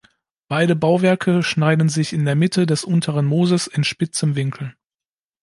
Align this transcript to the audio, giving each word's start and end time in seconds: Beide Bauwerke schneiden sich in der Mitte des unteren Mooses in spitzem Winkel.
Beide 0.47 0.75
Bauwerke 0.75 1.43
schneiden 1.43 1.87
sich 1.87 2.11
in 2.11 2.25
der 2.25 2.33
Mitte 2.33 2.65
des 2.65 2.83
unteren 2.83 3.23
Mooses 3.27 3.67
in 3.67 3.83
spitzem 3.83 4.33
Winkel. 4.35 4.73